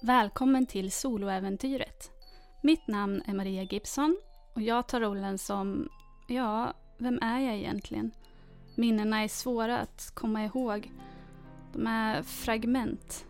[0.00, 2.10] Välkommen till soloäventyret.
[2.62, 4.16] Mitt namn är Maria Gibson
[4.54, 5.88] och jag tar rollen som,
[6.28, 8.10] ja, vem är jag egentligen?
[8.74, 10.92] Minnena är svåra att komma ihåg.
[11.72, 13.26] De är fragment.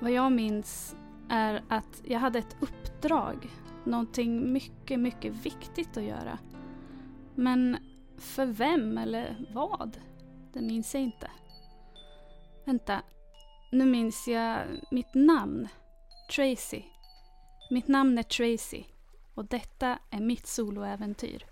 [0.00, 0.96] Vad jag minns
[1.28, 3.48] är att jag hade ett uppdrag.
[3.84, 6.38] Någonting mycket, mycket viktigt att göra.
[7.34, 7.76] Men
[8.18, 9.98] för vem eller vad?
[10.52, 11.30] Det minns jag inte.
[12.64, 13.02] Vänta,
[13.72, 14.60] nu minns jag
[14.90, 15.68] mitt namn.
[16.28, 16.82] Tracy.
[17.70, 18.84] Mitt namn är Tracy
[19.34, 21.46] och detta är mitt soloäventyr.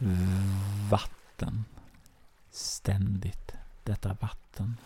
[0.00, 1.64] Eh, vatten.
[2.50, 3.52] Ständigt
[3.84, 4.76] detta vatten.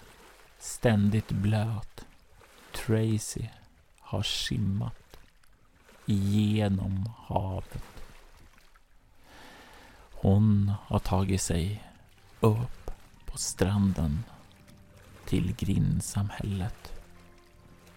[0.58, 2.06] Ständigt blöt.
[2.72, 3.48] Tracy
[3.98, 5.18] har simmat
[6.06, 7.84] igenom havet.
[10.12, 11.84] Hon har tagit sig
[12.40, 12.90] upp
[13.26, 14.24] på stranden
[15.24, 16.99] till grindsamhället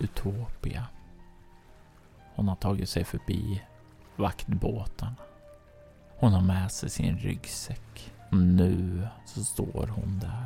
[0.04, 0.86] Utopia.
[2.36, 3.62] Hon har tagit sig förbi
[4.16, 5.16] vaktbåtarna.
[6.18, 8.14] Hon har med sig sin ryggsäck.
[8.32, 10.46] Och nu så står hon där,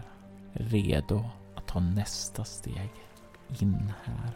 [0.54, 2.92] redo att ta nästa steg
[3.60, 4.32] in här.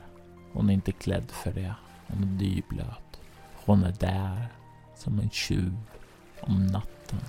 [0.53, 1.75] Hon är inte klädd för det.
[2.07, 3.21] Hon är dyblöt.
[3.65, 4.47] Hon är där
[4.95, 5.77] som en tjuv
[6.41, 7.19] om natten.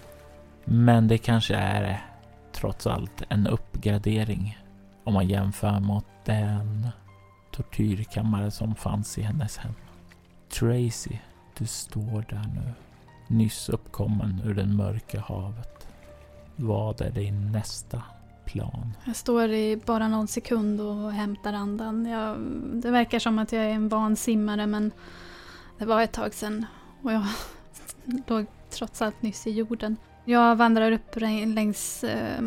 [0.64, 2.06] Men det kanske är
[2.52, 4.58] trots allt en uppgradering
[5.04, 6.88] om man jämför mot den
[7.52, 9.72] tortyrkammare som fanns i hennes hem.
[10.48, 11.18] Tracy,
[11.58, 12.72] du står där nu,
[13.26, 15.86] nyss uppkommen ur det mörka havet.
[16.56, 18.02] Vad är din nästa
[18.44, 18.92] plan?
[19.04, 22.06] Jag står i bara någon sekund och hämtar andan.
[22.06, 22.38] Jag,
[22.82, 24.92] det verkar som att jag är en van simmare men
[25.78, 26.66] det var ett tag sedan
[27.02, 27.26] och jag
[28.26, 29.96] låg trots allt nyss i jorden.
[30.24, 32.42] Jag vandrar upp längs eh,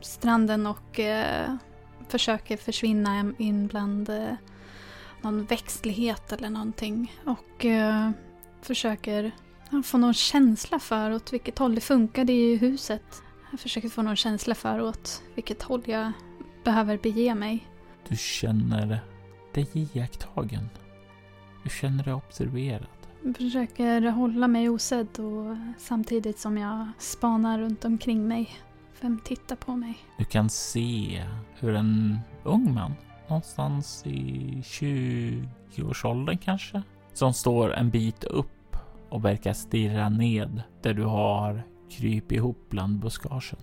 [0.00, 1.54] stranden och eh,
[2.08, 4.34] försöker försvinna in bland eh,
[5.22, 7.12] någon växtlighet eller någonting.
[7.24, 8.10] Och eh,
[8.62, 9.32] försöker
[9.84, 13.22] få någon känsla för åt vilket håll det funkade i huset.
[13.50, 16.12] Jag försöker få någon känsla för åt vilket håll jag
[16.64, 17.68] behöver bege mig.
[18.08, 19.00] Du känner
[19.54, 20.68] dig iakttagen.
[21.62, 22.86] Du känner dig observerad.
[23.22, 28.60] Jag försöker hålla mig osedd och samtidigt som jag spanar runt omkring mig.
[29.00, 29.98] Vem tittar på mig?
[30.18, 31.24] Du kan se
[31.54, 32.94] hur en ung man,
[33.28, 36.82] någonstans i 20-årsåldern kanske,
[37.12, 38.76] som står en bit upp
[39.08, 43.58] och verkar stirra ned där du har kryp ihop bland buskagen.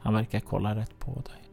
[0.00, 1.44] Han verkar kolla rätt på dig.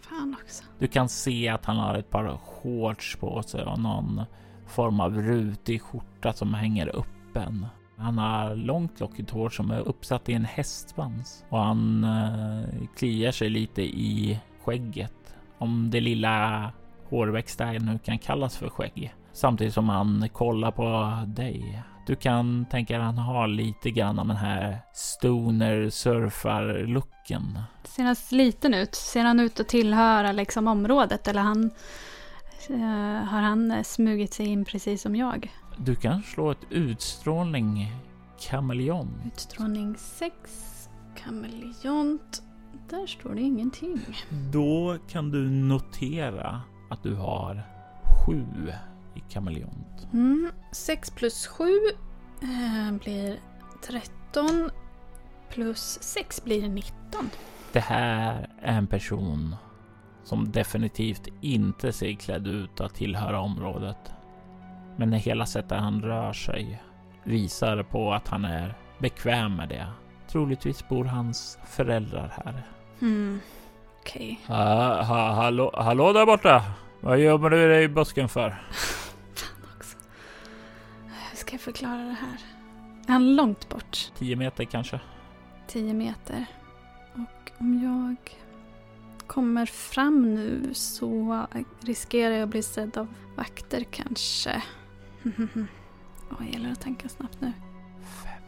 [0.00, 0.64] Fan också.
[0.78, 4.22] Du kan se att han har ett par shorts på sig och någon
[4.66, 7.66] form av rutig skjorta som hänger öppen.
[7.98, 13.32] Han har långt lockigt hår som är uppsatt i en hästsvans och han eh, kliar
[13.32, 15.12] sig lite i skägget.
[15.58, 16.72] Om det lilla
[17.08, 19.14] hårväxta nu kan kallas för skägg.
[19.32, 21.82] Samtidigt som han kollar på dig.
[22.06, 27.58] Du kan tänka dig att han har lite grann av den här stoner surfar looken.
[27.84, 28.94] Ser han sliten ut?
[28.94, 31.70] Ser han ut att tillhöra liksom området eller han,
[32.68, 35.52] eh, har han eh, smugit sig in precis som jag?
[35.78, 37.92] Du kan slå ett utstrålning
[38.40, 39.26] kameleont.
[39.26, 42.42] Utstrålning 6, kameleont.
[42.90, 44.00] Där står det ingenting.
[44.52, 47.62] Då kan du notera att du har
[48.26, 48.46] 7
[49.14, 50.06] i kameleont.
[50.12, 51.64] Mm, 6 plus 7
[52.42, 53.40] eh, blir
[53.86, 54.70] 13.
[55.50, 57.30] Plus 6 blir 19.
[57.72, 59.56] Det här är en person
[60.24, 64.12] som definitivt inte ser klädd ut att tillhöra området.
[64.96, 66.82] Men hela sättet han rör sig
[67.24, 69.86] visar på att han är bekväm med det.
[70.28, 72.62] Troligtvis bor hans föräldrar här.
[73.00, 73.40] Hmm,
[74.00, 74.40] okej.
[74.44, 74.56] Okay.
[74.56, 76.64] Ha, ha, hallå, hallå där borta!
[77.00, 78.50] Vad gömmer du dig i busken för?
[78.50, 79.96] Fan också.
[81.30, 82.38] Hur ska jag förklara det här?
[83.08, 84.12] Är han långt bort?
[84.18, 85.00] Tio meter kanske?
[85.66, 86.46] Tio meter.
[87.12, 88.36] Och om jag
[89.26, 91.46] kommer fram nu så
[91.80, 94.62] riskerar jag att bli sedd av vakter kanske.
[96.30, 97.52] Åh, det gäller att tänka snabbt nu.
[98.24, 98.42] Fem.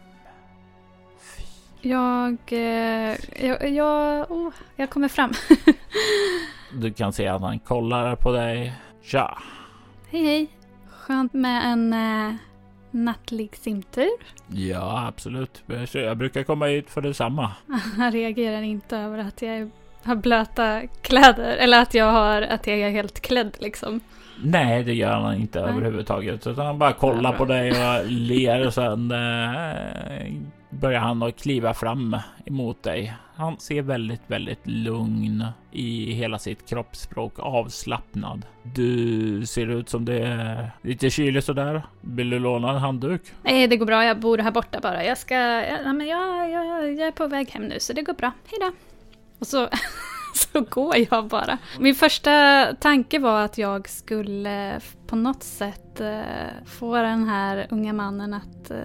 [1.81, 2.37] Jag...
[2.49, 3.17] Eh,
[3.47, 3.71] jag...
[3.71, 5.33] Jag, oh, jag kommer fram.
[6.73, 8.73] du kan se att han kollar på dig.
[9.01, 9.39] Ja.
[10.11, 10.49] Hej, hej.
[10.91, 12.35] Skönt med en eh,
[12.91, 14.19] nattlig simtur.
[14.47, 15.63] Ja, absolut.
[15.93, 17.53] Jag brukar komma hit för detsamma.
[17.97, 19.71] Han reagerar inte över att jag
[20.03, 21.57] har blöta kläder.
[21.57, 24.01] Eller att jag, har, att jag är helt klädd liksom.
[24.43, 25.71] Nej, det gör han inte Nej.
[25.71, 26.47] överhuvudtaget.
[26.47, 29.11] Utan han bara kollar på dig och ler och sen...
[29.11, 30.33] Äh,
[30.71, 33.15] börjar han att kliva fram emot dig.
[33.35, 38.47] Han ser väldigt, väldigt lugn i hela sitt kroppsspråk, avslappnad.
[38.63, 41.83] Du ser ut som det är lite kyligt sådär.
[42.01, 43.23] Vill du låna en handduk?
[43.43, 44.05] Nej, det går bra.
[44.05, 45.05] Jag bor här borta bara.
[45.05, 45.35] Jag ska...
[45.35, 48.33] Ja, men jag, jag, jag är på väg hem nu, så det går bra.
[48.51, 48.73] Hej då!
[49.39, 49.69] Och så,
[50.53, 51.59] så går jag bara.
[51.81, 57.93] Min första tanke var att jag skulle på något sätt eh, få den här unga
[57.93, 58.79] mannen att eh,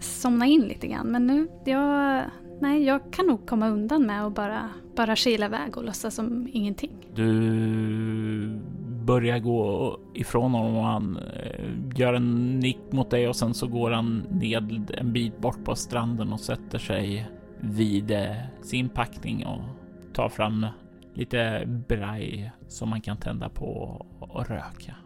[0.00, 1.06] somna in lite grann.
[1.06, 2.22] Men nu, jag,
[2.60, 6.48] nej, jag kan nog komma undan med att bara, bara kila iväg och låtsas som
[6.52, 6.92] ingenting.
[7.14, 8.60] Du
[9.04, 13.66] börjar gå ifrån honom och han eh, gör en nick mot dig och sen så
[13.66, 17.28] går han ned en bit bort på stranden och sätter sig
[17.60, 18.12] vid
[18.62, 19.60] sin packning och
[20.16, 20.66] tar fram
[21.14, 23.66] lite braj som man kan tända på
[24.20, 24.96] och röka.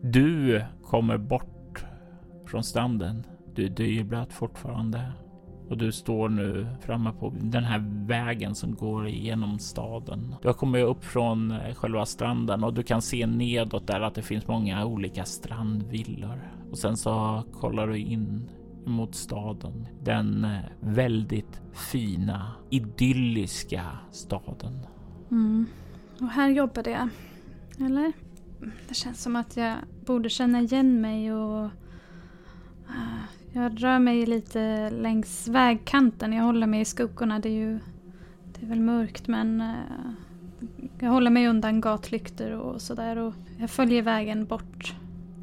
[0.00, 1.84] Du kommer bort
[2.46, 5.12] från stranden du är dyblöt fortfarande
[5.68, 10.34] och du står nu framme på den här vägen som går igenom staden.
[10.42, 14.14] Du har kommit upp från eh, själva stranden och du kan se nedåt där att
[14.14, 16.52] det finns många olika strandvillor.
[16.70, 18.48] Och sen så kollar du in
[18.84, 19.86] mot staden.
[20.02, 24.78] Den eh, väldigt fina, idylliska staden.
[25.30, 25.66] Mm.
[26.20, 27.08] Och här jobbade jag.
[27.86, 28.12] Eller?
[28.88, 29.76] Det känns som att jag
[30.06, 31.64] borde känna igen mig och
[32.88, 36.32] eh, jag rör mig lite längs vägkanten.
[36.32, 37.38] Jag håller mig i skuggorna.
[37.38, 37.78] Det är ju
[38.54, 39.74] det är väl mörkt men eh,
[40.98, 43.32] jag håller mig undan gatlyktor och sådär.
[43.58, 44.94] jag följer vägen bort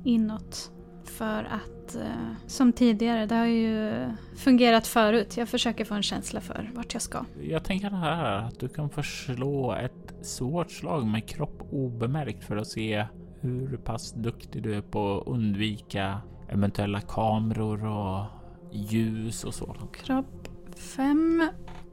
[0.03, 0.71] inåt.
[1.03, 2.01] För att, uh,
[2.47, 5.37] som tidigare, det har ju fungerat förut.
[5.37, 7.25] Jag försöker få en känsla för vart jag ska.
[7.41, 12.67] Jag tänker här att du kan förslå ett svårt slag med kropp obemärkt för att
[12.67, 13.05] se
[13.41, 18.25] hur pass duktig du är på att undvika eventuella kameror och
[18.71, 19.75] ljus och så.
[19.93, 21.49] Kropp 5,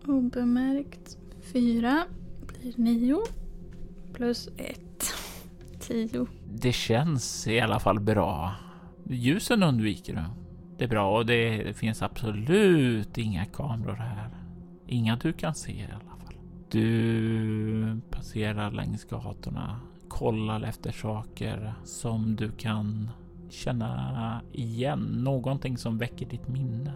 [0.07, 1.19] obemärkt
[1.53, 2.03] 4,
[2.47, 3.19] blir 9
[4.13, 4.81] plus 1,
[5.81, 6.27] 10.
[6.55, 8.55] Det känns i alla fall bra.
[9.09, 10.23] Ljusen undviker du.
[10.79, 14.31] Det är bra och det finns absolut inga kameror här.
[14.87, 16.35] Inga du kan se i alla fall.
[16.71, 23.11] Du passerar längs gatorna, kollar efter saker som du kan
[23.51, 26.93] känna igen någonting som väcker ditt minne.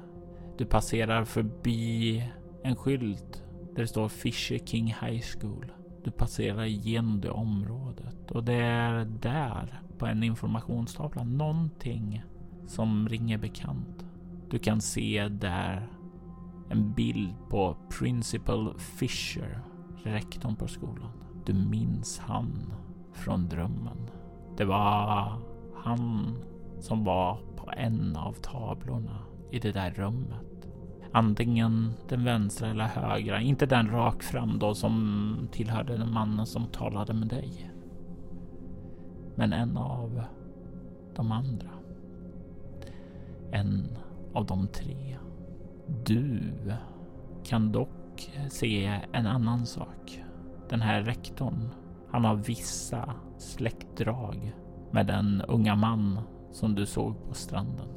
[0.58, 2.24] Du passerar förbi
[2.62, 5.72] en skylt där det står Fisher King High School.
[6.04, 12.22] Du passerar igenom det området och det är där på en informationstavla någonting
[12.66, 14.04] som ringer bekant.
[14.50, 15.88] Du kan se där
[16.70, 19.60] en bild på Principal Fisher,
[20.04, 21.12] rektorn på skolan.
[21.46, 22.72] Du minns han
[23.12, 24.10] från drömmen.
[24.56, 25.32] Det var
[25.76, 26.36] han
[26.80, 29.18] som var på en av tavlorna
[29.50, 30.68] i det där rummet.
[31.12, 36.66] Antingen den vänstra eller högra, inte den rakt fram då som tillhörde den mannen som
[36.66, 37.70] talade med dig.
[39.40, 40.22] Men en av
[41.16, 41.70] de andra.
[43.52, 43.98] En
[44.34, 45.16] av de tre.
[46.04, 46.52] Du
[47.44, 50.22] kan dock se en annan sak.
[50.68, 51.68] Den här rektorn,
[52.10, 54.52] han har vissa släktdrag
[54.90, 56.20] med den unga man
[56.52, 57.88] som du såg på stranden.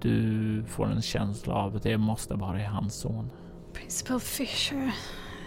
[0.00, 3.30] Du får en känsla av att det måste vara hans son.
[3.72, 4.94] Principal Fisher.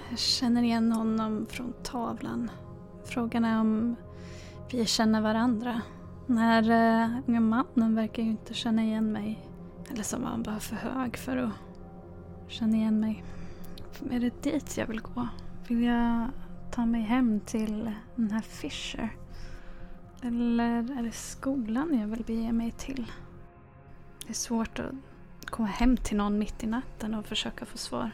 [0.10, 2.52] Jag känner igen honom från tavlan.
[3.06, 3.96] Frågan är om
[4.72, 5.82] vi känner varandra.
[6.28, 9.46] Den här uh, eh, unga mannen verkar ju inte känna igen mig.
[9.92, 11.52] Eller så var han bara för hög för att
[12.48, 13.24] känna igen mig.
[14.12, 15.28] Är det dit jag vill gå?
[15.68, 16.28] Vill jag
[16.72, 19.10] ta mig hem till den här Fisher?
[20.22, 23.12] Eller är det skolan jag vill bege mig till?
[24.26, 24.92] Det är svårt att
[25.46, 28.12] komma hem till någon mitt i natten och försöka få svar.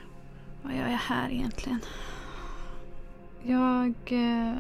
[0.62, 1.80] Vad gör jag här egentligen?
[3.44, 4.54] Jag, eh,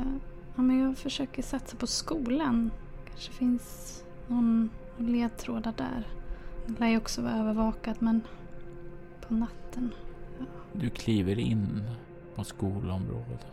[0.56, 2.72] ja, men jag försöker satsa på skolan.
[3.10, 6.08] Kanske finns någon ledtrådar där.
[6.66, 8.22] Det lär ju också vara övervakat men
[9.28, 9.94] på natten.
[10.40, 10.46] Ja.
[10.74, 11.84] Du kliver in
[12.36, 13.48] på skolområdet.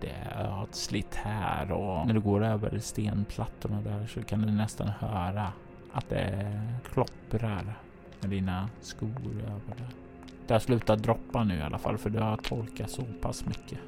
[0.00, 4.88] Det är ödsligt här och när du går över stenplattorna där så kan du nästan
[4.88, 5.52] höra
[5.92, 6.60] att det
[6.92, 7.78] klopprar
[8.20, 9.90] med dina skor över där.
[10.46, 13.78] Det har slutat droppa nu i alla fall för du har tolkat så pass mycket.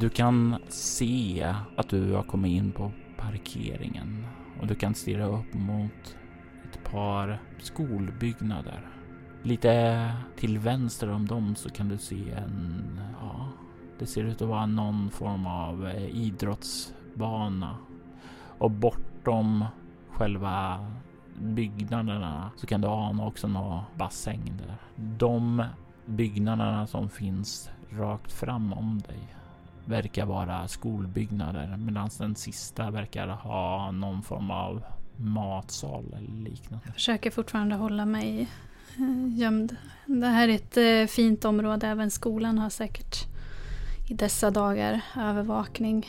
[0.00, 4.26] Du kan se att du har kommit in på parkeringen
[4.60, 6.16] och du kan stirra upp mot
[6.64, 8.88] ett par skolbyggnader.
[9.42, 13.48] Lite till vänster om dem så kan du se en, ja,
[13.98, 17.76] det ser ut att vara någon form av eh, idrottsbana
[18.58, 19.64] och bortom
[20.10, 20.86] själva
[21.40, 24.76] byggnaderna så kan du ana också någon bassäng där.
[24.96, 25.64] De
[26.06, 29.37] byggnaderna som finns rakt fram om dig
[29.88, 34.82] verkar vara skolbyggnader medan den sista verkar ha någon form av
[35.16, 36.84] matsal eller liknande.
[36.84, 38.48] Jag försöker fortfarande hålla mig
[38.96, 39.76] eh, gömd.
[40.06, 41.86] Det här är ett eh, fint område.
[41.86, 43.16] Även skolan har säkert
[44.08, 46.06] i dessa dagar övervakning.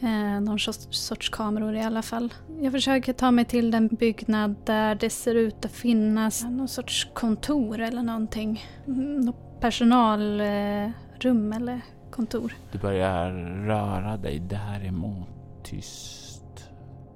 [0.00, 0.58] Eh, någon
[0.90, 2.34] sorts kameror i alla fall.
[2.60, 7.08] Jag försöker ta mig till den byggnad där det ser ut att finnas någon sorts
[7.14, 8.64] kontor eller någonting.
[8.86, 11.80] Något personalrum eh, eller
[12.12, 12.52] kontor.
[12.72, 13.30] Du börjar
[13.66, 15.28] röra dig däremot
[15.64, 16.70] tyst,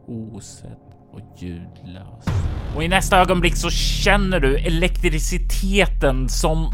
[0.07, 0.79] osett
[1.13, 2.31] och ljudlöst.
[2.77, 6.73] Och i nästa ögonblick så känner du elektriciteten som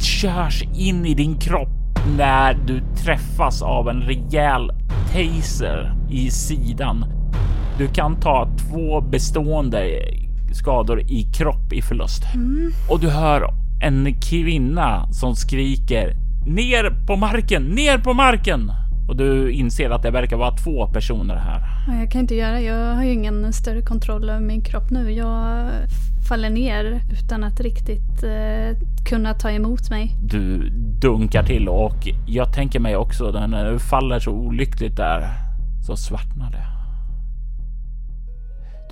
[0.00, 1.68] körs in i din kropp
[2.16, 4.70] när du träffas av en rejäl
[5.12, 7.04] taser i sidan.
[7.78, 10.02] Du kan ta två bestående
[10.52, 12.22] skador i kropp i förlust.
[12.34, 12.72] Mm.
[12.90, 13.48] Och du hör
[13.82, 18.72] en kvinna som skriker ner på marken, ner på marken!
[19.08, 21.62] Och du inser att det verkar vara två personer här.
[22.00, 25.10] Jag kan inte göra, jag har ju ingen större kontroll över min kropp nu.
[25.10, 25.68] Jag
[26.28, 30.16] faller ner utan att riktigt eh, kunna ta emot mig.
[30.22, 30.70] Du
[31.00, 35.28] dunkar till och jag tänker mig också när du faller så olyckligt där
[35.86, 36.66] så svartnar det.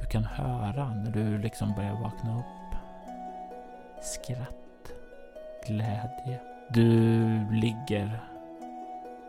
[0.01, 2.75] Du kan höra när du liksom börjar vakna upp.
[4.03, 4.93] Skratt,
[5.67, 6.50] glädje.
[6.73, 8.21] Du ligger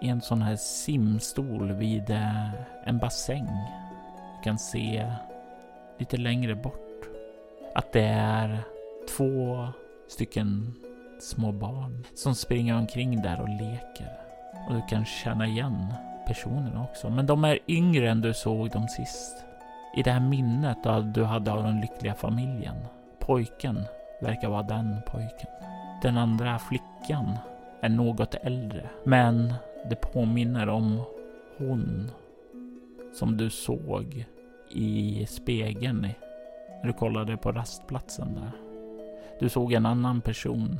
[0.02, 2.50] i en sån här simstol vid eh,
[2.84, 3.48] en bassäng.
[4.38, 5.12] Du kan se
[6.00, 7.10] lite längre bort
[7.76, 8.60] att det är
[9.18, 9.68] två
[10.08, 10.74] stycken
[11.20, 14.18] små barn som springer omkring där och leker.
[14.68, 15.94] Och du kan känna igen
[16.28, 17.10] personerna också.
[17.10, 19.46] Men de är yngre än du såg dem sist.
[19.98, 20.78] I det här minnet
[21.14, 22.76] du hade av den lyckliga familjen.
[23.20, 23.86] Pojken
[24.22, 25.50] verkar vara den pojken.
[26.02, 27.38] Den andra flickan
[27.82, 29.54] är något äldre, men
[29.90, 31.02] det påminner om
[31.58, 32.12] hon
[33.14, 34.26] som du såg
[34.70, 36.02] i spegeln
[36.82, 38.52] när du kollade på rastplatsen där.
[39.40, 40.80] Du såg en annan person,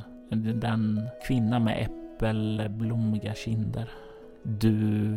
[0.54, 3.90] den kvinna med äppelblommiga kinder.
[4.42, 5.16] Du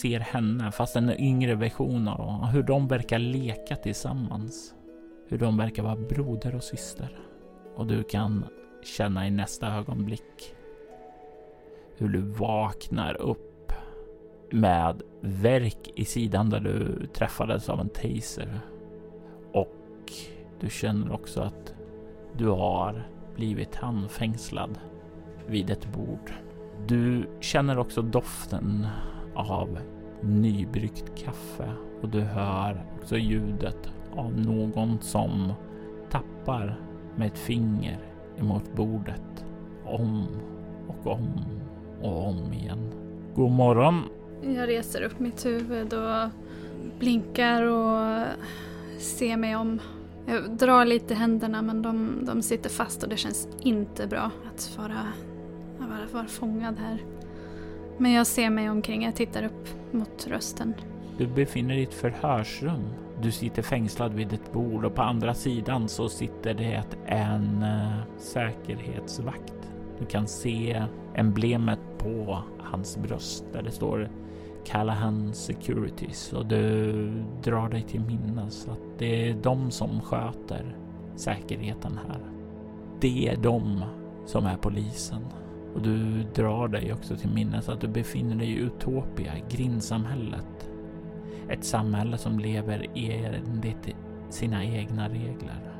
[0.00, 4.74] ser henne, fast en yngre version av dem, hur de verkar leka tillsammans.
[5.28, 7.18] Hur de verkar vara broder och syster.
[7.76, 8.44] Och du kan
[8.86, 10.54] känna i nästa ögonblick
[11.96, 13.72] hur du vaknar upp
[14.50, 18.60] med verk i sidan där du träffades av en taser.
[19.52, 20.12] Och
[20.60, 21.74] du känner också att
[22.32, 24.78] du har blivit handfängslad
[25.46, 26.32] vid ett bord.
[26.86, 28.86] Du känner också doften
[29.34, 29.78] av
[30.20, 31.72] nybryggt kaffe
[32.02, 35.52] och du hör också ljudet av någon som
[36.10, 36.80] tappar
[37.16, 39.44] med ett finger emot bordet
[39.84, 40.26] om
[40.88, 41.40] och om
[42.02, 42.90] och om igen.
[43.34, 44.02] God morgon.
[44.42, 46.28] Jag reser upp mitt huvud och
[46.98, 48.26] blinkar och
[48.98, 49.80] ser mig om.
[50.26, 54.78] Jag drar lite händerna men de, de sitter fast och det känns inte bra att
[54.78, 55.06] vara,
[55.78, 57.02] vara, vara fångad här.
[57.98, 60.74] Men jag ser mig omkring, jag tittar upp mot rösten.
[61.18, 62.84] Du befinner dig i ett förhörsrum.
[63.22, 68.00] Du sitter fängslad vid ett bord och på andra sidan så sitter det en eh,
[68.18, 69.72] säkerhetsvakt.
[69.98, 70.82] Du kan se
[71.14, 74.10] emblemet på hans bröst där det står
[74.64, 76.92] Callahan Securities och du
[77.42, 80.76] drar dig till minnes att det är de som sköter
[81.16, 82.20] säkerheten här.
[83.00, 83.84] Det är de
[84.26, 85.22] som är polisen.
[85.74, 90.70] Och du drar dig också till minnes att du befinner dig i Utopia, grindsamhället.
[91.48, 93.96] Ett samhälle som lever enligt
[94.28, 95.74] sina egna regler.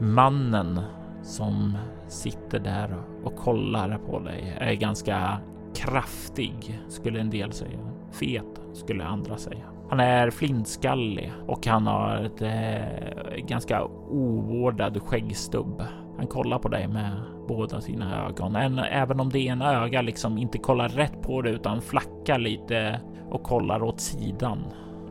[0.00, 0.80] Mannen
[1.22, 5.38] som sitter där och kollar på dig är ganska
[5.74, 7.78] kraftig, skulle en del säga.
[8.12, 9.64] Fet, skulle andra säga.
[9.90, 15.82] Han är flintskallig och han har ett eh, ganska ovårdad skäggstubb.
[16.16, 17.10] Han kollar på dig med
[17.48, 21.54] båda sina ögon, Än, även om det ena öga liksom inte kollar rätt på dig
[21.54, 23.00] utan flackar lite
[23.30, 24.58] och kollar åt sidan.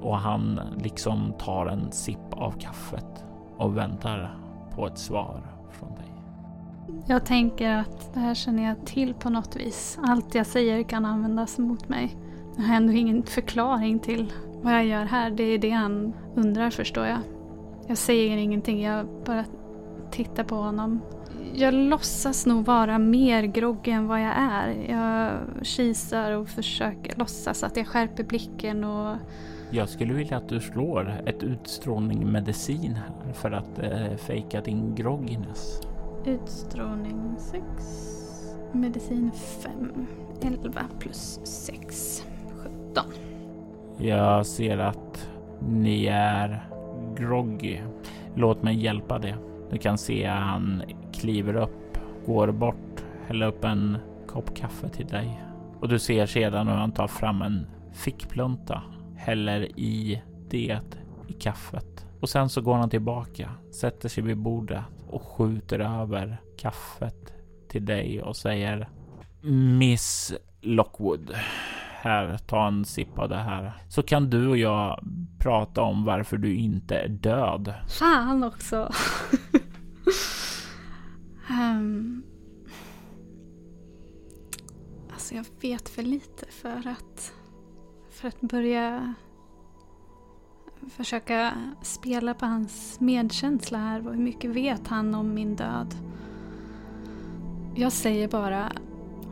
[0.01, 3.23] Och han liksom tar en sipp av kaffet
[3.57, 4.37] och väntar
[4.75, 5.41] på ett svar
[5.71, 6.05] från dig.
[7.07, 9.99] Jag tänker att det här känner jag till på något vis.
[10.01, 12.17] Allt jag säger kan användas mot mig.
[12.57, 15.31] Jag har ändå ingen förklaring till vad jag gör här.
[15.31, 17.19] Det är det han undrar förstår jag.
[17.87, 19.45] Jag säger ingenting, jag bara
[20.11, 21.01] tittar på honom.
[21.53, 24.91] Jag låtsas nog vara mer groggy än vad jag är.
[24.91, 25.31] Jag
[25.63, 29.15] kisar och försöker låtsas att jag skärper blicken och
[29.71, 34.95] jag skulle vilja att du slår ett utstrålning medicin här för att eh, fejka din
[34.95, 35.81] grogginess.
[36.25, 37.63] Utstrålning 6.
[38.71, 40.07] Medicin 5.
[40.41, 42.23] 11 plus 6.
[42.57, 43.03] 17.
[43.97, 46.69] Jag ser att ni är
[47.15, 47.77] groggy.
[48.35, 49.35] Låt mig hjälpa dig.
[49.71, 50.83] Du kan se att han
[51.13, 53.97] kliver upp, går bort, häller upp en
[54.27, 55.43] kopp kaffe till dig.
[55.79, 58.81] Och du ser sedan hur han tar fram en fickplunta,
[59.19, 60.79] häller i det
[61.27, 62.05] i kaffet.
[62.19, 67.33] Och sen så går han tillbaka, sätter sig vid bordet och skjuter över kaffet
[67.69, 68.89] till dig och säger
[69.77, 71.35] Miss Lockwood.
[72.01, 73.73] Här, ta en sipp av det här.
[73.89, 74.99] Så kan du och jag
[75.39, 77.73] prata om varför du inte är död.
[77.99, 78.91] Fan också.
[81.49, 82.23] um,
[85.13, 87.33] alltså jag vet för lite för att,
[88.19, 89.13] för att börja
[90.89, 94.01] försöka spela på hans medkänsla här.
[94.01, 95.95] Hur mycket vet han om min död?
[97.75, 98.71] Jag säger bara,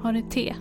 [0.01, 0.56] har ni te?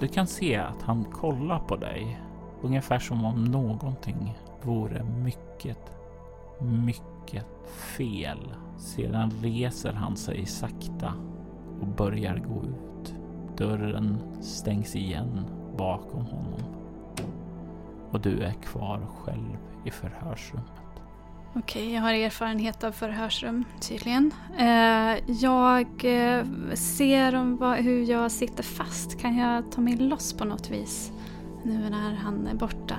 [0.00, 2.20] Du kan se att han kollar på dig.
[2.62, 5.92] Ungefär som om någonting vore mycket,
[6.84, 7.46] mycket
[7.96, 8.54] fel.
[8.78, 11.12] Sedan reser han sig sakta
[11.80, 13.14] och börjar gå ut.
[13.56, 15.44] Dörren stängs igen
[15.76, 16.77] bakom honom.
[18.10, 20.72] Och du är kvar själv i förhörsrummet.
[21.54, 24.32] Okej, jag har erfarenhet av förhörsrum tydligen.
[24.58, 29.20] Eh, jag eh, ser om vad, hur jag sitter fast.
[29.20, 31.12] Kan jag ta mig loss på något vis?
[31.62, 32.94] Nu när han är borta.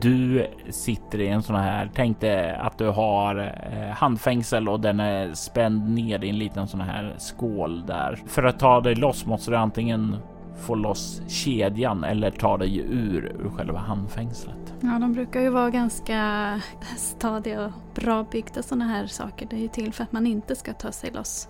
[0.00, 3.36] Du sitter i en sån här, tänk dig att du har
[3.72, 8.22] eh, handfängsel och den är spänd ner i en liten sån här skål där.
[8.26, 10.16] För att ta dig loss måste du antingen
[10.60, 14.74] få loss kedjan eller ta dig ur, ur själva handfängslet.
[14.80, 16.60] Ja, de brukar ju vara ganska
[16.96, 19.46] stadiga och bra byggda sådana här saker.
[19.50, 21.48] Det är ju till för att man inte ska ta sig loss.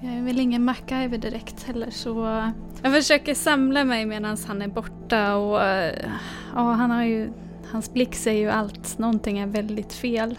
[0.00, 2.42] Jag är väl ingen MacGyver direkt heller så
[2.82, 5.60] jag försöker samla mig medan han är borta och
[6.54, 7.32] ja, han har ju,
[7.72, 8.98] hans blick säger ju allt.
[8.98, 10.38] Någonting är väldigt fel.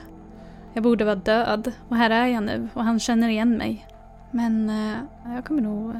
[0.74, 3.88] Jag borde vara död och här är jag nu och han känner igen mig.
[4.32, 4.98] Men eh,
[5.36, 5.96] jag kommer nog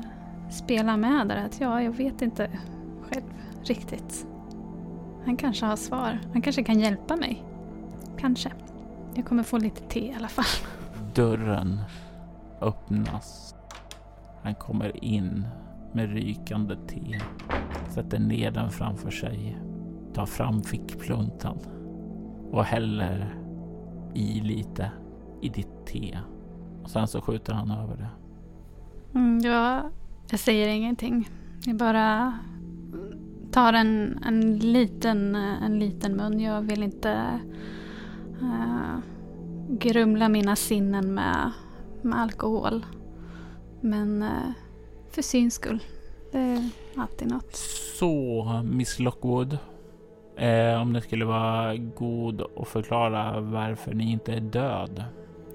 [0.50, 2.50] spela med där att ja, jag vet inte
[3.02, 3.26] själv
[3.64, 4.28] riktigt.
[5.26, 6.20] Han kanske har svar.
[6.34, 7.44] Han kanske kan hjälpa mig.
[8.18, 8.52] Kanske.
[9.16, 10.46] Jag kommer få lite te i alla fall.
[11.16, 11.80] Dörren
[12.62, 13.56] öppnas.
[14.44, 15.48] Han kommer in
[15.94, 17.20] med rykande te.
[17.90, 19.58] Sätter ner den framför sig.
[20.14, 21.58] Tar fram fickpluntan.
[22.52, 23.36] Och häller
[24.14, 24.92] i lite
[25.42, 26.20] i ditt te.
[26.84, 28.10] Och sen så skjuter han över det.
[29.20, 29.92] Mm, ja,
[30.32, 31.30] jag säger ingenting.
[31.66, 32.40] Jag bara
[33.52, 36.40] tar en, en, liten, en liten mun.
[36.40, 37.40] Jag vill inte
[38.42, 38.98] uh,
[39.70, 41.52] grumla mina sinnen med,
[42.02, 42.86] med alkohol.
[43.82, 44.52] Men uh,
[45.12, 45.84] för syns skull.
[46.32, 47.56] Det är alltid något.
[48.00, 49.58] Så, Miss Lockwood.
[50.38, 55.04] Eh, om det skulle vara god att förklara varför ni inte är död.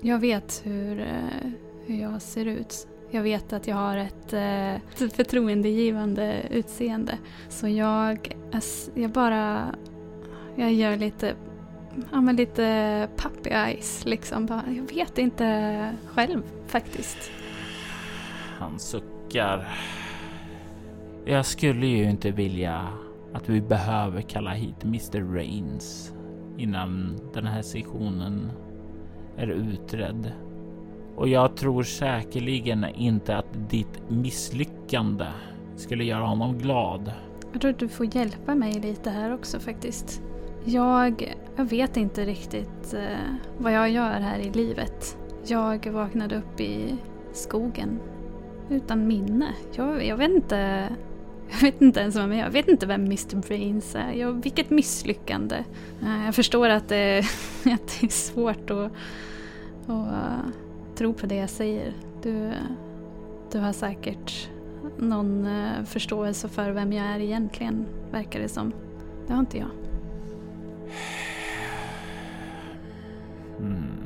[0.00, 1.50] Jag vet hur, uh,
[1.86, 2.88] hur jag ser ut.
[3.10, 7.18] Jag vet att jag har ett eh, ett förtroendegivande utseende.
[7.48, 8.36] Så jag,
[8.94, 9.74] jag bara...
[10.56, 11.34] Jag gör lite,
[12.12, 14.62] ja, men lite puppy eyes liksom.
[14.66, 17.30] Jag vet inte själv faktiskt.
[18.58, 19.78] Han suckar.
[21.24, 22.88] Jag skulle ju inte vilja
[23.32, 26.12] att vi behöver kalla hit Mr Rains
[26.58, 28.50] innan den här sessionen
[29.36, 30.32] är utredd.
[31.16, 35.26] Och jag tror säkerligen inte att ditt misslyckande
[35.76, 37.12] skulle göra honom glad.
[37.52, 40.22] Jag tror att du får hjälpa mig lite här också faktiskt.
[40.64, 45.18] Jag, jag vet inte riktigt eh, vad jag gör här i livet.
[45.46, 46.96] Jag vaknade upp i
[47.32, 48.00] skogen
[48.70, 49.48] utan minne.
[49.72, 50.88] Jag, jag vet inte
[51.50, 52.44] jag vet inte ens vem jag är.
[52.44, 54.12] Jag vet inte vem Mr Brains är.
[54.12, 55.56] Jag, vilket misslyckande.
[56.02, 57.18] Eh, jag förstår att det,
[57.64, 58.92] att det är svårt att,
[59.86, 60.44] att
[60.96, 61.92] tro på det jag säger.
[62.22, 62.52] Du,
[63.52, 64.50] du har säkert
[64.98, 68.72] någon eh, förståelse för vem jag är egentligen, verkar det som.
[69.26, 69.70] Det har inte jag.
[73.58, 74.04] Mm.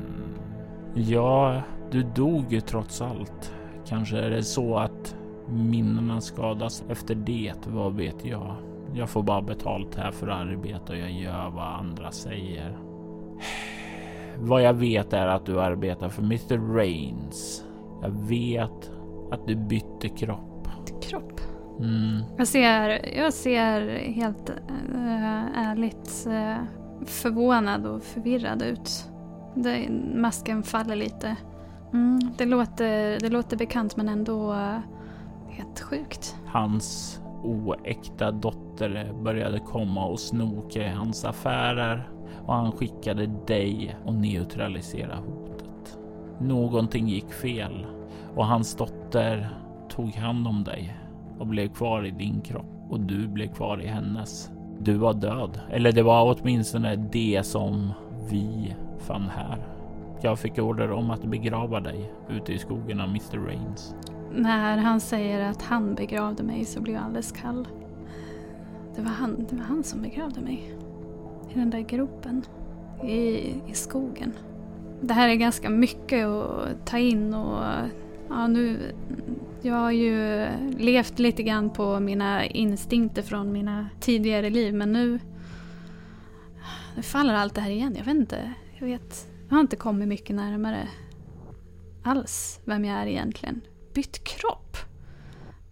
[0.95, 3.55] Ja, du dog ju trots allt.
[3.87, 5.17] Kanske är det så att
[5.49, 8.55] minnena skadas efter det, vad vet jag.
[8.95, 12.88] Jag får bara betalt här för arbete och jag gör vad andra säger.
[14.41, 17.65] Vad jag vet är att du arbetar för Mr Rains.
[18.03, 18.91] Jag vet
[19.31, 20.69] att du bytte kropp.
[21.03, 21.41] Kropp?
[21.79, 22.23] Mm.
[22.37, 24.51] Jag ser, jag ser helt
[24.95, 26.65] äh, ärligt äh,
[27.07, 29.11] förvånad och förvirrad ut.
[29.55, 31.37] Det, masken faller lite.
[31.93, 34.79] Mm, det, låter, det låter bekant men ändå äh,
[35.49, 36.37] helt sjukt.
[36.47, 42.09] Hans oäkta dotter började komma och snoka i hans affärer
[42.49, 45.99] och han skickade dig att neutralisera hotet.
[46.41, 47.87] Någonting gick fel
[48.37, 49.49] och hans dotter
[49.89, 50.97] tog hand om dig
[51.39, 54.51] och blev kvar i din kropp och du blev kvar i hennes.
[54.81, 57.93] Du var död, eller det var åtminstone det som
[58.31, 59.59] vi fann här.
[60.21, 63.39] Jag fick order om att begrava dig ute i skogen av Mr.
[63.39, 63.95] Rains.
[64.33, 67.69] När han säger att han begravde mig så blir jag alldeles kall.
[68.97, 70.79] Det var han, det var han som begravde mig.
[71.51, 72.45] I den där gropen.
[73.05, 74.33] I, I skogen.
[75.01, 77.65] Det här är ganska mycket att ta in och
[78.29, 78.95] ja, nu...
[79.63, 80.47] Jag har ju
[80.79, 85.21] levt lite grann på mina instinkter från mina tidigare liv men nu...
[86.97, 87.95] Nu faller allt det här igen.
[87.99, 88.53] Jag vet inte.
[88.79, 89.27] Jag vet...
[89.49, 90.89] Jag har inte kommit mycket närmare
[92.03, 93.61] alls vem jag är egentligen.
[93.95, 94.77] Bytt kropp.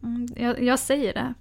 [0.03, 1.35] Mm, jag, jag, säger det.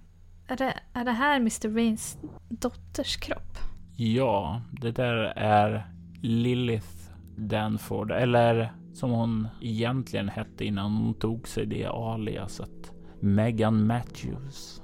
[0.48, 0.80] Är, det.
[0.94, 1.70] är det här Mr.
[1.70, 2.18] Rains
[2.50, 3.58] dotters kropp?
[3.98, 5.88] Ja, det där är
[6.22, 12.94] Lilith Danford, eller som hon egentligen hette innan hon tog sig det aliaset.
[13.20, 14.82] Megan Matthews.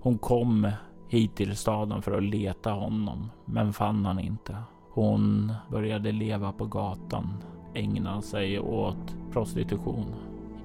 [0.00, 0.70] Hon kom
[1.08, 4.56] hit till staden för att leta honom, men fann han inte.
[4.90, 7.44] Hon började leva på gatan,
[7.74, 10.14] ägna sig åt prostitution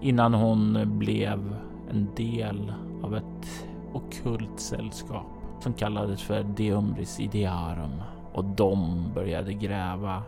[0.01, 1.55] innan hon blev
[1.91, 8.01] en del av ett okult sällskap som kallades för Deumris Idearum
[8.33, 10.23] och de började gräva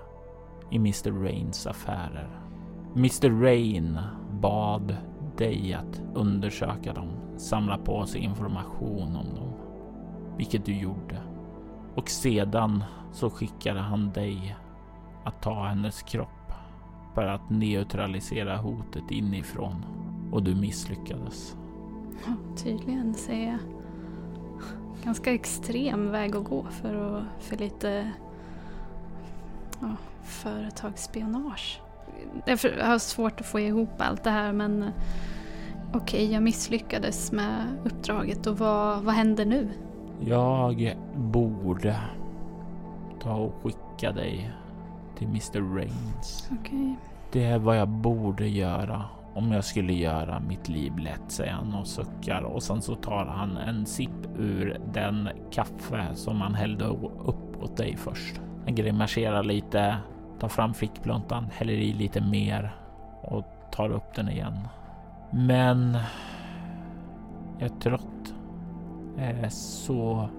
[0.69, 1.23] i Mr.
[1.23, 2.29] Rains affärer.
[2.95, 3.41] Mr.
[3.41, 3.99] Rain
[4.31, 4.97] bad
[5.37, 9.53] dig att undersöka dem, samla på sig information om dem,
[10.37, 11.21] vilket du gjorde.
[11.95, 14.55] Och sedan så skickade han dig
[15.23, 16.51] att ta hennes kropp
[17.13, 19.85] för att neutralisera hotet inifrån
[20.31, 21.55] och du misslyckades.
[22.25, 23.76] Ja, tydligen säger jag.
[25.03, 28.11] Ganska extrem väg att gå för, att, för lite
[29.81, 31.81] ja, företagsspionage.
[32.45, 34.91] Jag har svårt att få ihop allt det här men
[35.93, 39.69] okej, okay, jag misslyckades med uppdraget och vad, vad händer nu?
[40.19, 41.99] Jag borde
[43.21, 44.51] ta och skicka dig
[45.17, 45.75] till Mr.
[45.75, 46.49] Rains.
[46.61, 46.95] Okay.
[47.31, 49.03] Det är vad jag borde göra
[49.37, 53.25] om jag skulle göra mitt liv lätt, säger han och suckar och sen så tar
[53.25, 58.41] han en sipp ur den kaffe som han hällde upp åt dig först.
[58.65, 59.97] Han grimaserar lite,
[60.39, 62.75] tar fram fickpluntan, häller i lite mer
[63.21, 64.67] och tar upp den igen.
[65.31, 65.97] Men
[67.59, 68.33] jag är trött.
[69.17, 70.29] Jag är så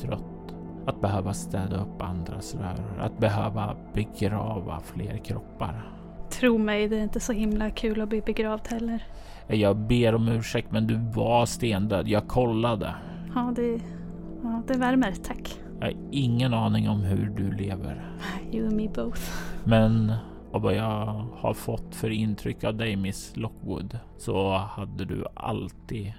[0.00, 0.54] trött
[0.86, 6.03] att behöva städa upp andras rör, att behöva begrava fler kroppar.
[6.30, 9.02] Tro mig, det är inte så himla kul att bli begravd heller.
[9.46, 12.08] Jag ber om ursäkt, men du var stendöd.
[12.08, 12.94] Jag kollade.
[13.34, 13.80] Ja, det,
[14.42, 15.12] ja, det värmer.
[15.12, 15.60] Tack.
[15.80, 18.04] Jag har ingen aning om hur du lever.
[18.52, 19.20] You and me both.
[19.64, 20.12] Men
[20.52, 26.12] av vad jag har fått för intryck av dig, Miss Lockwood, så hade du alltid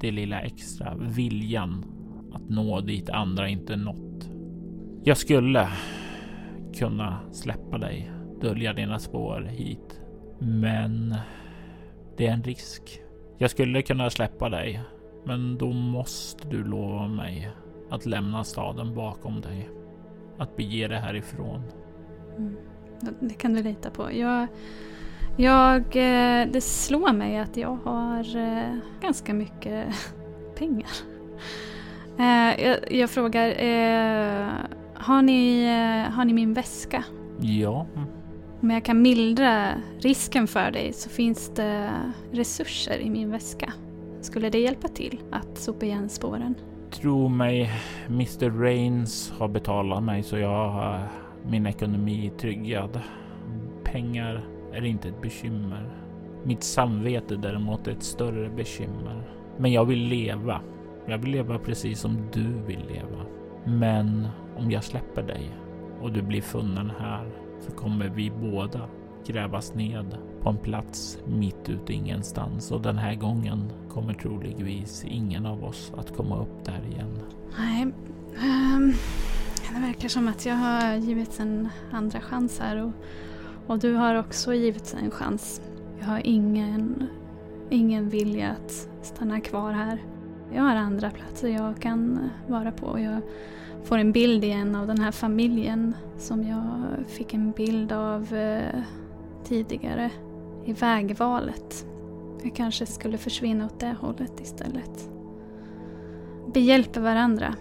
[0.00, 1.84] det lilla extra viljan
[2.32, 4.28] att nå dit andra inte nått.
[5.04, 5.68] Jag skulle
[6.78, 8.10] kunna släppa dig,
[8.40, 10.00] dölja dina spår hit,
[10.38, 11.14] men
[12.16, 13.02] det är en risk.
[13.38, 14.80] Jag skulle kunna släppa dig,
[15.24, 17.50] men då måste du lova mig
[17.90, 19.68] att lämna staden bakom dig.
[20.38, 21.62] Att bege dig härifrån.
[22.36, 22.56] Mm.
[23.20, 24.12] Det kan du lita på.
[24.12, 24.46] Jag,
[25.36, 29.86] jag, eh, det slår mig att jag har eh, ganska mycket
[30.58, 30.90] pengar.
[32.18, 33.48] Eh, jag, jag frågar,
[34.94, 35.66] har ni,
[36.10, 37.04] har ni min väska?
[37.40, 37.86] Ja.
[38.60, 41.92] Om jag kan mildra risken för dig så finns det
[42.32, 43.72] resurser i min väska.
[44.20, 46.54] Skulle det hjälpa till att sopa igen spåren?
[46.90, 47.70] Tro mig,
[48.08, 51.08] Mr Rains har betalat mig så jag har
[51.46, 53.00] min ekonomi tryggad.
[53.84, 55.90] Pengar är inte ett bekymmer.
[56.44, 59.22] Mitt samvete däremot är ett större bekymmer.
[59.58, 60.60] Men jag vill leva.
[61.06, 63.24] Jag vill leva precis som du vill leva.
[63.64, 65.50] Men om jag släpper dig
[66.02, 68.88] och du blir funnen här så kommer vi båda
[69.26, 75.46] grävas ned på en plats mitt ute ingenstans och den här gången kommer troligtvis ingen
[75.46, 77.18] av oss att komma upp där igen.
[77.58, 77.82] Nej,
[78.74, 78.92] um,
[79.74, 82.92] det verkar som att jag har givits en andra chans här och,
[83.66, 85.60] och du har också givits en chans.
[85.98, 87.06] Jag har ingen,
[87.70, 90.02] ingen vilja att stanna kvar här.
[90.54, 92.98] Jag har andra platser jag kan vara på.
[92.98, 93.20] Jag
[93.84, 98.80] får en bild igen av den här familjen som jag fick en bild av eh,
[99.44, 100.10] tidigare
[100.64, 101.86] i vägvalet.
[102.42, 105.10] Jag kanske skulle försvinna åt det hållet istället.
[106.54, 107.54] Vi hjälper varandra.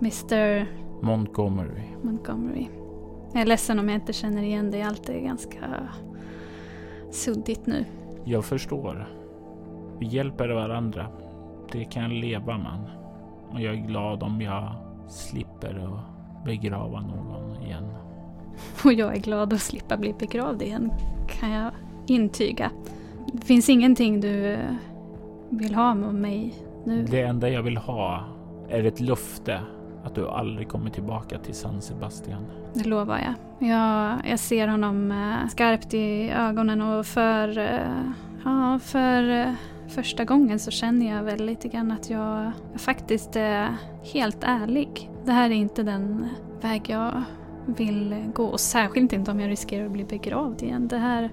[0.00, 0.66] Mr
[1.02, 1.82] Montgomery.
[2.02, 2.66] Montgomery.
[3.32, 4.82] Jag är ledsen om jag inte känner igen dig.
[4.82, 5.88] Allt är ganska
[7.10, 7.84] suddigt nu.
[8.24, 9.08] Jag förstår.
[9.98, 11.06] Vi hjälper varandra.
[11.72, 12.90] Det kan jag leva med.
[13.50, 14.74] Och jag är glad om jag
[15.08, 17.84] slipper att begrava någon igen.
[18.84, 20.92] Och jag är glad att slippa bli begravd igen,
[21.28, 21.70] kan jag
[22.06, 22.70] intyga.
[23.32, 24.58] Det finns ingenting du
[25.48, 27.04] vill ha med mig nu?
[27.10, 28.24] Det enda jag vill ha
[28.68, 29.60] är ett löfte
[30.04, 32.46] att du aldrig kommer tillbaka till San Sebastian.
[32.74, 33.68] Det lovar jag.
[33.70, 37.80] Jag, jag ser honom äh, skarpt i ögonen och för, äh,
[38.44, 39.54] ja, för
[39.92, 45.10] första gången så känner jag väl lite grann att jag, faktiskt är helt ärlig.
[45.24, 46.28] Det här är inte den
[46.60, 47.22] väg jag
[47.66, 48.44] vill gå.
[48.44, 50.88] Och särskilt inte om jag riskerar att bli begravd igen.
[50.88, 51.30] Det här...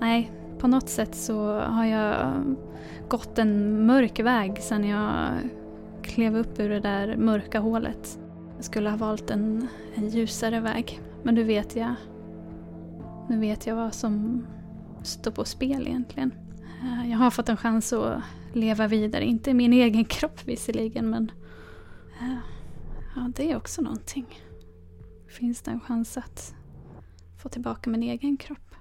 [0.00, 2.16] Nej, på något sätt så har jag
[3.08, 5.28] gått en mörk väg sedan jag
[6.02, 8.18] klev upp ur det där mörka hålet.
[8.56, 11.00] Jag skulle ha valt en, en ljusare väg.
[11.22, 11.94] Men nu vet jag...
[13.28, 14.46] Nu vet jag vad som
[15.02, 16.32] står på spel egentligen.
[16.82, 19.24] Eh, jag har fått en chans att leva vidare.
[19.24, 21.32] Inte i min egen kropp visserligen men...
[22.20, 22.38] Eh,
[23.16, 24.26] ja, det är också någonting.
[25.28, 26.54] Finns det en chans att
[27.42, 28.74] få tillbaka min egen kropp?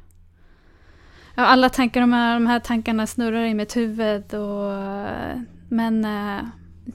[1.35, 4.73] Ja, alla tankar, de här, de här tankarna snurrar i mitt huvud och...
[4.73, 6.07] Eh, men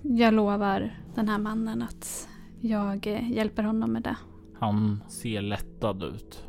[0.03, 2.29] jag lovar den här mannen att
[2.61, 4.17] jag hjälper honom med det.
[4.61, 6.45] Han ser lättad ut.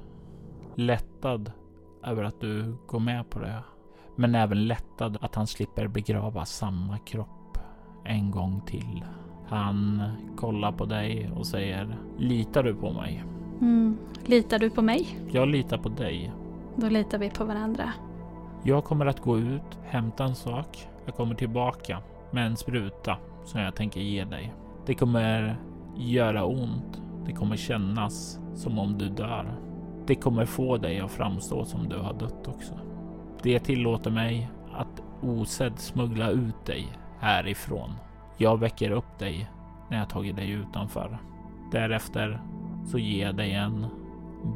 [0.75, 1.51] Lättad
[2.03, 3.63] över att du går med på det.
[4.15, 7.57] Men även lättad att han slipper begrava samma kropp
[8.03, 9.03] en gång till.
[9.47, 10.03] Han
[10.35, 13.23] kollar på dig och säger Litar du på mig?
[13.61, 13.97] Mm.
[14.25, 15.19] Litar du på mig?
[15.31, 16.33] Jag litar på dig.
[16.75, 17.93] Då litar vi på varandra.
[18.63, 20.87] Jag kommer att gå ut, hämta en sak.
[21.05, 21.99] Jag kommer tillbaka
[22.31, 24.53] med en spruta som jag tänker ge dig.
[24.85, 25.57] Det kommer
[25.97, 27.01] göra ont.
[27.25, 29.59] Det kommer kännas som om du dör.
[30.05, 32.73] Det kommer få dig att framstå som du har dött också.
[33.43, 36.87] Det tillåter mig att osedd smuggla ut dig
[37.19, 37.89] härifrån.
[38.37, 39.49] Jag väcker upp dig
[39.89, 41.17] när jag tagit dig utanför.
[41.71, 42.41] Därefter
[42.85, 43.85] så ger jag dig en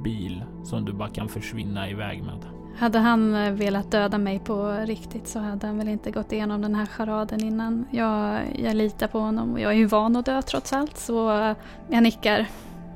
[0.03, 2.45] bil som du bara kan försvinna iväg med.
[2.77, 6.61] Hade han eh, velat döda mig på riktigt så hade han väl inte gått igenom
[6.61, 7.85] den här charaden innan.
[7.91, 11.55] Jag, jag litar på honom och jag är ju van att dö trots allt så
[11.89, 12.47] jag nickar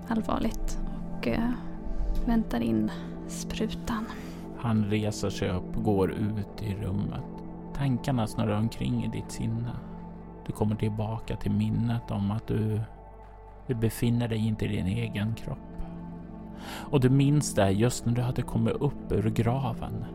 [0.07, 0.79] allvarligt
[1.17, 1.49] och eh,
[2.25, 2.91] väntar in
[3.27, 4.05] sprutan.
[4.61, 7.23] Han reser sig upp och går ut i rummet.
[7.73, 9.71] Tankarna snurrar omkring i ditt sinne.
[10.45, 12.81] Du kommer tillbaka till minnet om att du,
[13.67, 15.57] du befinner dig inte i din egen kropp.
[16.63, 20.05] Och du minns det just när du hade kommit upp ur graven.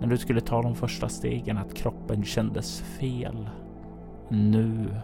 [0.00, 3.50] När du skulle ta de första stegen att kroppen kändes fel.
[4.28, 5.00] Nu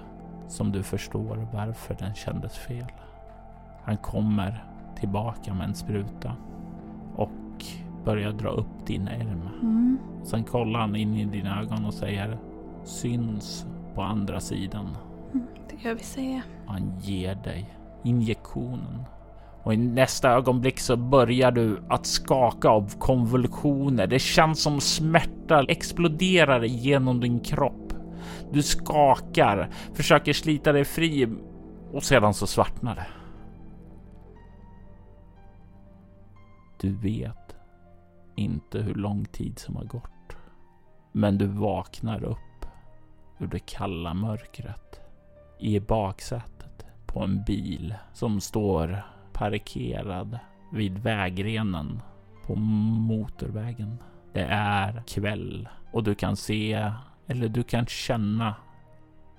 [0.49, 2.93] som du förstår varför den kändes fel.
[3.85, 4.65] Han kommer
[5.01, 6.37] tillbaka med en spruta
[7.17, 7.31] och
[8.07, 9.49] börjar dra upp din ärm.
[9.63, 9.99] Mm.
[10.25, 12.39] Sen kollar han in i dina ögon och säger
[12.85, 14.97] syns på andra sidan.
[15.35, 16.43] Mm, det gör vi säga.
[16.67, 17.71] Han ger dig
[18.05, 19.05] injektionen
[19.63, 24.07] och i nästa ögonblick så börjar du att skaka av konvulsioner.
[24.07, 27.93] Det känns som smärta exploderar genom din kropp.
[28.53, 31.29] Du skakar, försöker slita dig fri
[31.93, 33.07] och sedan så svartnar det.
[36.81, 37.56] Du vet
[38.37, 40.37] inte hur lång tid som har gått.
[41.13, 42.67] Men du vaknar upp
[43.39, 45.01] ur det kalla mörkret
[45.61, 50.39] i baksätet på en bil som står parkerad
[50.73, 52.03] vid vägrenen
[52.47, 53.99] på motorvägen.
[54.33, 56.93] Det är kväll och du kan se
[57.27, 58.55] eller du kan känna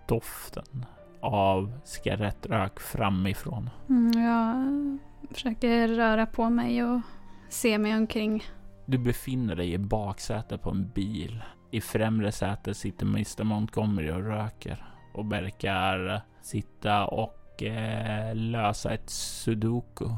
[0.07, 0.85] doften
[1.21, 3.69] av cigarettrök framifrån.
[3.89, 7.01] Mm, jag försöker röra på mig och
[7.49, 8.43] se mig omkring.
[8.89, 11.43] Du befinner dig i baksätet på en bil.
[11.71, 19.09] I främre sätet sitter Mr Montgomery och röker och verkar sitta och eh, lösa ett
[19.09, 20.05] sudoku.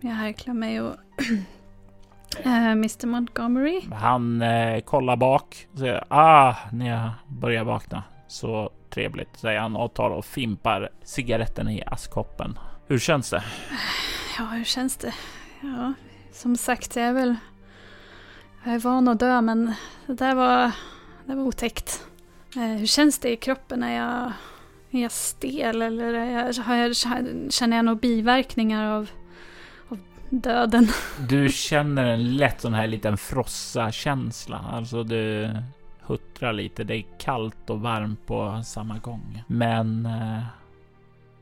[0.00, 0.94] jag harklar mig och
[2.46, 3.82] uh, Mr Montgomery.
[3.92, 8.02] Han eh, kollar bak säger ah, när jag börjar vakna.
[8.28, 12.58] Så trevligt, säger han och tar och fimpar cigaretten i askkoppen.
[12.86, 13.44] Hur känns det?
[14.38, 15.14] Ja, hur känns det?
[15.60, 15.92] Ja,
[16.32, 17.36] som sagt, jag är väl...
[18.64, 19.74] Jag är van att dö, men
[20.06, 20.70] det där var...
[21.26, 22.04] Det var otäckt.
[22.56, 23.82] Eh, hur känns det i kroppen?
[23.82, 24.32] Är jag,
[24.90, 26.96] är jag stel eller jag, jag,
[27.52, 29.10] känner jag några biverkningar av,
[29.88, 29.98] av
[30.30, 30.88] döden?
[31.28, 34.64] Du känner en lätt sån här liten frossa-känsla.
[34.72, 35.50] Alltså du
[36.00, 36.84] huttrar lite.
[36.84, 39.44] Det är kallt och varmt på samma gång.
[39.46, 40.42] Men eh,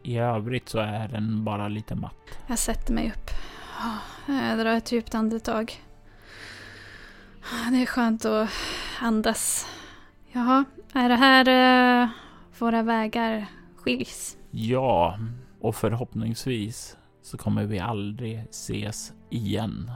[0.03, 2.38] i övrigt så är den bara lite matt.
[2.46, 3.31] Jag sätter mig upp.
[4.26, 5.82] Jag drar ett djupt andetag.
[7.70, 8.50] Det är skönt att
[9.00, 9.66] andas.
[10.32, 11.48] Jaha, är det här
[12.02, 12.08] uh,
[12.58, 14.36] våra vägar skiljs?
[14.50, 15.18] Ja,
[15.60, 19.90] och förhoppningsvis så kommer vi aldrig ses igen.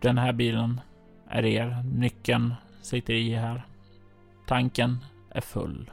[0.00, 0.80] Den här bilen
[1.28, 1.82] är er.
[1.94, 3.66] Nyckeln sitter i här.
[4.46, 4.98] Tanken
[5.30, 5.90] är full.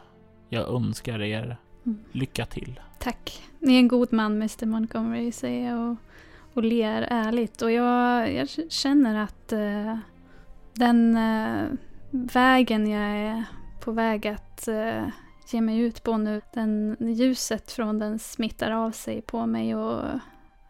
[0.50, 2.00] Jag önskar er mm.
[2.12, 2.80] lycka till.
[3.00, 3.42] Tack.
[3.60, 5.98] Ni är en god man, Mr Montgomery, säger jag och,
[6.58, 7.62] och ler ärligt.
[7.62, 9.98] Och jag, jag känner att uh,
[10.74, 11.72] den uh,
[12.12, 13.44] vägen jag är
[13.80, 15.10] på väg att uh,
[15.52, 20.04] ge mig ut på nu, den, ljuset från den smittar av sig på mig och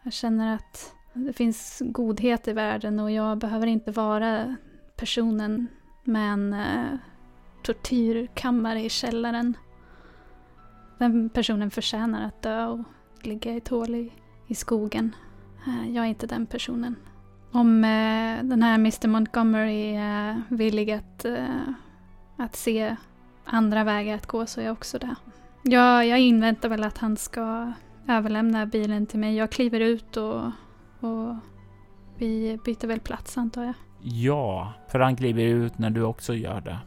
[0.02, 4.56] jag känner att det finns godhet i världen och jag behöver inte vara
[4.96, 5.66] personen
[6.04, 6.98] med en uh,
[7.62, 9.56] tortyrkammare i källaren.
[10.98, 12.78] Den personen förtjänar att dö och
[13.22, 14.12] ligga i ett hål i,
[14.46, 15.12] i skogen.
[15.66, 16.96] Eh, jag är inte den personen.
[17.52, 21.68] Om eh, den här Mr Montgomery är villig att, eh,
[22.36, 22.96] att se
[23.44, 25.14] andra vägar att gå så är jag också det.
[25.62, 27.72] Jag, jag inväntar väl att han ska
[28.08, 29.36] överlämna bilen till mig.
[29.36, 30.44] Jag kliver ut och,
[31.00, 31.36] och
[32.18, 33.74] vi byter väl plats antar jag.
[34.02, 36.78] Ja, för han kliver ut när du också gör det.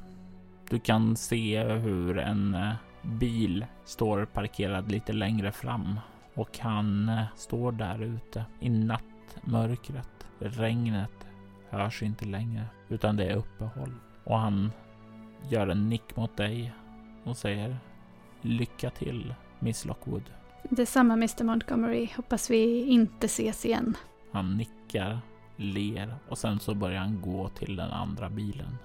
[0.69, 2.57] Du kan se hur en
[3.01, 5.99] bil står parkerad lite längre fram
[6.33, 10.27] och han eh, står där ute i nattmörkret.
[10.39, 11.27] Regnet
[11.69, 14.71] hörs inte längre utan det är uppehåll och han
[15.49, 16.73] gör en nick mot dig
[17.23, 17.77] och säger
[18.41, 20.23] lycka till Miss Lockwood.
[20.63, 22.09] Detsamma Mr Montgomery.
[22.15, 23.97] Hoppas vi inte ses igen.
[24.31, 25.19] Han nickar,
[25.55, 28.77] ler och sen så börjar han gå till den andra bilen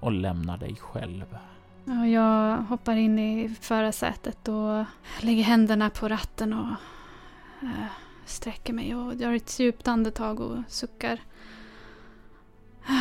[0.00, 1.38] och lämnar dig själv.
[1.84, 4.84] Jag hoppar in i förarsätet och
[5.20, 6.68] lägger händerna på ratten och
[7.62, 7.86] eh,
[8.24, 11.20] sträcker mig och gör ett djupt andetag och suckar.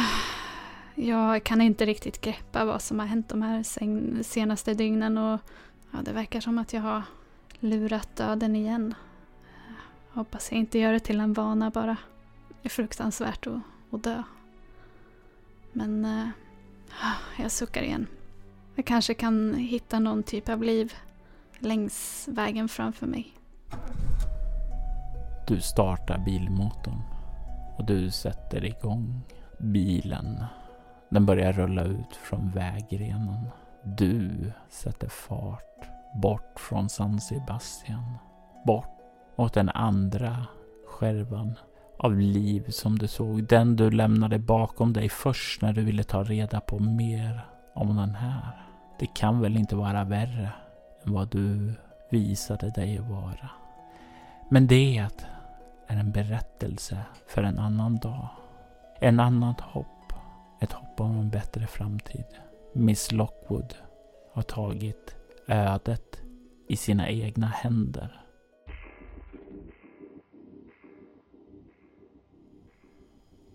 [0.96, 3.63] Jag kan inte riktigt greppa vad som har hänt de här
[4.24, 5.40] senaste dygnen och
[5.92, 7.04] ja, det verkar som att jag har
[7.60, 8.94] lurat döden igen.
[10.10, 11.98] Hoppas jag inte gör det till en vana bara.
[12.62, 13.60] Det är fruktansvärt att,
[13.92, 14.24] att dö.
[15.72, 16.28] Men eh,
[17.38, 18.08] jag suckar igen.
[18.78, 20.94] Jag kanske kan hitta någon typ av liv
[21.60, 23.34] längs vägen framför mig.
[25.48, 27.02] Du startar bilmotorn
[27.78, 29.22] och du sätter igång
[29.60, 30.44] bilen
[31.10, 33.50] den börjar rulla ut från vägrenen.
[33.84, 35.90] Du sätter fart
[36.22, 38.18] bort från San Sebastian.
[38.66, 38.98] Bort
[39.36, 40.46] åt den andra
[40.88, 41.54] skärvan
[42.00, 43.44] av liv som du såg.
[43.44, 48.16] Den du lämnade bakom dig först när du ville ta reda på mer om den
[48.16, 48.66] här.
[49.00, 50.52] Det kan väl inte vara värre
[51.04, 51.74] än vad du
[52.10, 53.50] visade dig vara.
[54.50, 55.10] Men det är
[55.88, 58.28] en berättelse för en annan dag.
[59.00, 59.88] En annat hopp
[60.60, 62.26] ett hopp om en bättre framtid.
[62.74, 63.76] Miss Lockwood
[64.34, 65.16] har tagit
[65.48, 66.22] ödet
[66.68, 68.22] i sina egna händer.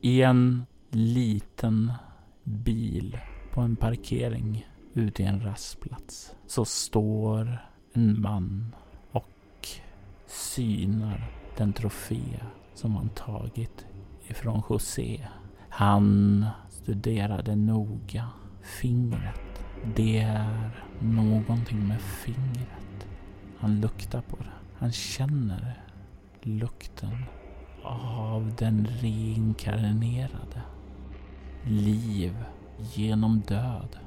[0.00, 1.92] I en liten
[2.42, 3.18] bil
[3.52, 7.58] på en parkering ute i en rastplats så står
[7.92, 8.74] en man
[9.12, 9.68] och
[10.26, 12.40] synar den trofé
[12.74, 13.86] som han tagit
[14.26, 15.28] ifrån José.
[15.68, 18.28] Han studerade noga
[18.62, 19.64] fingret.
[19.96, 23.06] Det är någonting med fingret.
[23.58, 24.52] Han luktar på det.
[24.78, 25.82] Han känner
[26.42, 27.24] lukten
[27.82, 30.62] av den reinkarnerade.
[31.64, 32.44] Liv
[32.94, 33.98] genom död.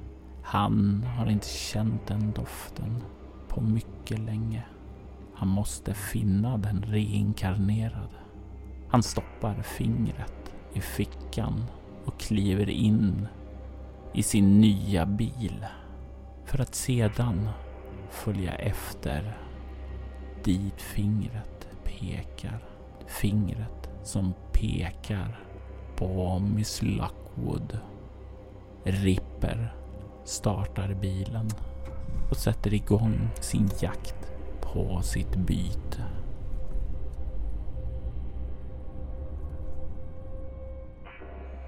[0.47, 3.03] Han har inte känt den doften
[3.47, 4.63] på mycket länge.
[5.34, 8.17] Han måste finna den reinkarnerade.
[8.89, 11.63] Han stoppar fingret i fickan
[12.05, 13.27] och kliver in
[14.13, 15.65] i sin nya bil
[16.45, 17.50] för att sedan
[18.10, 19.37] följa efter
[20.43, 22.65] dit fingret pekar.
[23.08, 25.39] Fingret som pekar
[25.96, 27.79] på Miss Luckwood.
[28.83, 29.85] Ripper
[30.26, 31.50] startar bilen
[32.30, 36.04] och sätter igång sin jakt på sitt byte.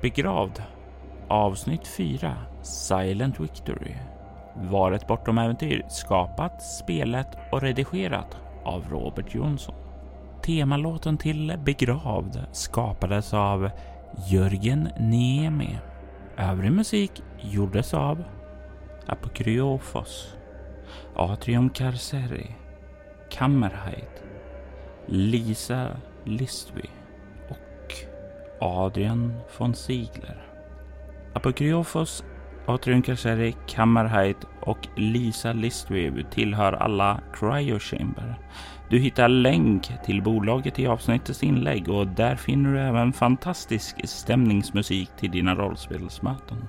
[0.01, 0.63] Begravd
[1.27, 3.95] avsnitt 4 Silent Victory
[4.55, 9.75] var ett bortom-äventyr skapat, spelat och redigerat av Robert Jonsson.
[10.41, 13.69] Temalåten till Begravd skapades av
[14.27, 15.77] Jörgen Niemi.
[16.37, 18.23] Övrig musik gjordes av
[19.07, 20.37] Apokryofos,
[21.15, 22.55] Atrium Carceri,
[23.29, 24.23] Kammerheit,
[25.05, 26.89] Lisa Listby
[27.49, 27.93] och
[28.59, 30.45] Adrian von Ziegler.
[31.33, 32.23] Apokryofos,
[32.65, 38.35] Atrium Carceri, Kammerheit och Lisa Listby tillhör alla Cryo Chamber.
[38.89, 45.09] Du hittar länk till bolaget i avsnittets inlägg och där finner du även fantastisk stämningsmusik
[45.17, 46.67] till dina rollspelsmöten.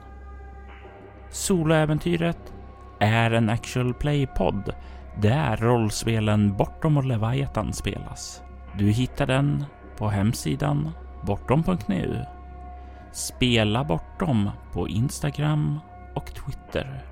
[1.30, 2.54] Soloäventyret
[3.00, 4.74] är en actual play-podd
[5.20, 8.42] där rollspelen Bortom och Leviathan spelas.
[8.78, 9.64] Du hittar den
[9.96, 10.90] på hemsidan
[11.22, 12.24] bortom.nu.
[13.12, 15.80] Spela Bortom på Instagram
[16.14, 17.04] och Twitter.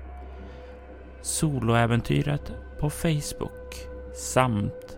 [1.21, 3.75] Soloäventyret på Facebook
[4.15, 4.97] samt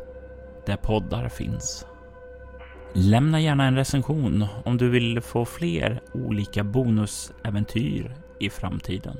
[0.65, 1.85] där poddar finns.
[2.93, 9.17] Lämna gärna en recension om du vill få fler olika bonusäventyr i framtiden.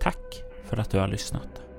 [0.00, 1.69] Tack för att du har lyssnat.